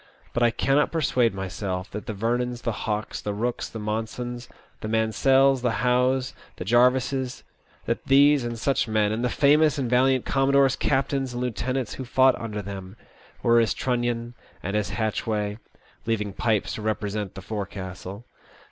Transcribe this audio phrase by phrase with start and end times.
[0.33, 4.47] But I cannot persuade myself that the Vernons, the Hawkes, the Bookes, the Monsons,
[4.79, 7.43] the Mansells, the Howes, the Jarvises—
[7.85, 12.03] 'that these and such men, and the famous and valiant commodores, captains, and lieutenants who
[12.03, 12.95] fought under them,
[13.43, 14.33] were as Trunnion
[14.63, 15.59] and as Hatchway,
[16.07, 18.25] leaving Pipes to represent the forecastle.